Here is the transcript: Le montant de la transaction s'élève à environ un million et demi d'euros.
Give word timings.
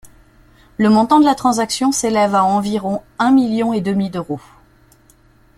Le 0.77 0.89
montant 0.89 1.19
de 1.19 1.25
la 1.25 1.35
transaction 1.35 1.91
s'élève 1.91 2.33
à 2.33 2.43
environ 2.43 3.03
un 3.19 3.29
million 3.29 3.71
et 3.71 3.81
demi 3.81 4.09
d'euros. 4.09 4.41